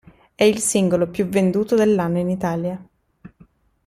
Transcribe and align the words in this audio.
È 0.33 0.43
il 0.43 0.57
singolo 0.57 1.11
più 1.11 1.27
venduto 1.27 1.75
dell'anno 1.75 2.17
in 2.17 2.29
Italia. 2.31 2.83